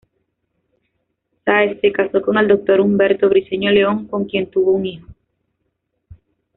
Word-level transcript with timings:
Sáez 1.45 1.79
se 1.79 1.91
casó 1.91 2.23
con 2.23 2.35
el 2.39 2.47
Dr. 2.47 2.81
Humberto 2.81 3.29
Briceño 3.29 3.69
León, 3.69 4.07
con 4.07 4.25
quien 4.25 4.49
tuvo 4.49 4.71
un 4.71 4.85
hijo. 4.87 5.07